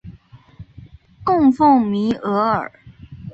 [1.23, 2.71] 供奉弥额尔。